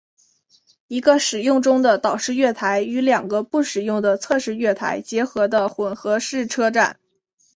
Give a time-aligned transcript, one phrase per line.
[0.87, 6.99] 一个使用中的岛式月台与两个不使用的侧式月台结合的混合式车站。